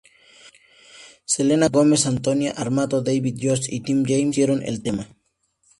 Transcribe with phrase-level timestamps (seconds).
[1.25, 5.07] Selena Gomez, Antonina Armato, David Jost y Tim James compusieron el tema.